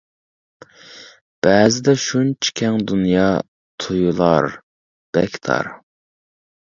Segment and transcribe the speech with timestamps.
[1.47, 3.25] بەزىدە شۇنچە كەڭ دۇنيا
[3.85, 4.47] تۇيۇلار
[5.19, 5.71] بەك تار.